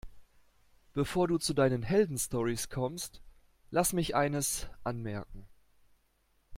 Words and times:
Bevor 0.93 1.27
du 1.27 1.37
zu 1.37 1.53
deinen 1.53 1.83
Heldenstorys 1.83 2.69
kommst, 2.69 3.21
lass 3.69 3.93
mich 3.93 4.15
eines 4.15 4.67
anmerken. 4.83 5.45